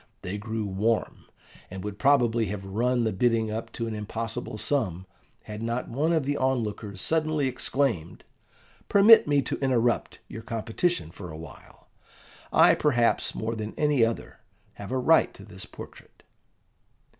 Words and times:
They 0.23 0.39
grew 0.39 0.65
warm, 0.65 1.25
and 1.69 1.83
would 1.83 1.99
probably 1.99 2.47
have 2.47 2.65
run 2.65 3.03
the 3.03 3.13
bidding 3.13 3.51
up 3.51 3.71
to 3.73 3.85
an 3.85 3.93
impossible 3.93 4.57
sum, 4.57 5.05
had 5.43 5.61
not 5.61 5.89
one 5.89 6.11
of 6.11 6.25
the 6.25 6.37
onlookers 6.37 6.99
suddenly 6.99 7.45
exclaimed, 7.45 8.23
"Permit 8.89 9.27
me 9.27 9.43
to 9.43 9.59
interrupt 9.59 10.17
your 10.27 10.41
competition 10.41 11.11
for 11.11 11.29
a 11.29 11.37
while: 11.37 11.85
I, 12.51 12.73
perhaps, 12.73 13.35
more 13.35 13.53
than 13.55 13.75
any 13.77 14.03
other, 14.03 14.39
have 14.73 14.91
a 14.91 14.97
right 14.97 15.31
to 15.35 15.45
this 15.45 15.67
portrait." 15.67 16.23